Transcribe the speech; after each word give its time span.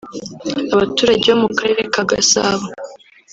Abaturage 0.73 1.27
bo 1.31 1.37
mu 1.43 1.49
Karere 1.57 1.81
ka 1.93 2.03
Gasabo 2.09 2.65